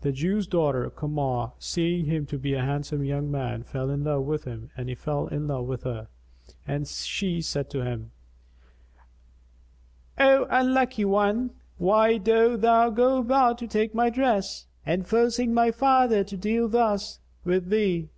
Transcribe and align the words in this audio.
The 0.00 0.10
Jew's 0.10 0.48
daughter 0.48 0.90
Kamar,[FN#253] 0.90 1.52
seeing 1.62 2.04
him 2.06 2.26
to 2.26 2.38
be 2.40 2.54
a 2.54 2.62
handsome 2.64 3.04
young 3.04 3.30
man, 3.30 3.62
fell 3.62 3.88
in 3.88 4.02
love 4.02 4.24
with 4.24 4.42
him 4.42 4.70
and 4.76 4.88
he 4.88 4.96
fell 4.96 5.28
in 5.28 5.46
love 5.46 5.66
with 5.68 5.84
her; 5.84 6.08
and 6.66 6.88
she 6.88 7.40
said 7.40 7.70
to 7.70 7.84
him, 7.84 8.10
"O 10.18 10.48
unlucky 10.50 11.04
one, 11.04 11.50
why 11.78 12.18
dost 12.18 12.62
thou 12.62 12.90
go 12.90 13.18
about 13.18 13.58
to 13.58 13.68
take 13.68 13.94
my 13.94 14.10
dress, 14.10 14.66
enforcing 14.84 15.54
my 15.54 15.70
father 15.70 16.24
to 16.24 16.36
deal 16.36 16.68
thus 16.68 17.20
with 17.44 17.68
thee?" 17.68 18.08